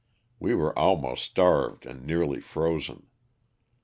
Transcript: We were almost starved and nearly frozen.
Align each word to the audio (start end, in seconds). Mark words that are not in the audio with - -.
We 0.39 0.55
were 0.55 0.75
almost 0.79 1.23
starved 1.23 1.85
and 1.85 2.03
nearly 2.03 2.39
frozen. 2.39 3.05